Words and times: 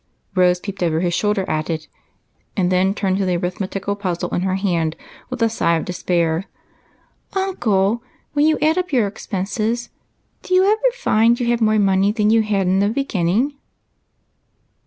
Rose 0.33 0.59
peeped 0.59 0.81
over 0.81 1.01
his 1.01 1.13
shoulder 1.13 1.47
at 1.47 1.69
it, 1.69 1.87
and 2.57 2.71
then 2.71 2.91
turned 2.95 3.19
to 3.19 3.25
the 3.25 3.35
arithmetical 3.37 3.95
puzzle 3.95 4.33
in 4.33 4.41
her 4.41 4.55
hand 4.55 4.95
with 5.29 5.43
a 5.43 5.47
sigh 5.47 5.75
of 5.77 5.85
despair. 5.85 6.45
"Uncle, 7.33 8.01
when 8.33 8.47
you 8.47 8.57
add 8.63 8.79
up 8.79 8.91
your 8.91 9.05
expenses 9.05 9.89
do 10.41 10.55
you 10.55 10.63
ever 10.65 10.91
find 10.95 11.39
you 11.39 11.45
have 11.49 11.59
got 11.59 11.65
more 11.65 11.77
money 11.77 12.11
than 12.11 12.31
you 12.31 12.41
had 12.41 12.65
in 12.65 12.79
the 12.79 12.89
beginning 12.89 13.53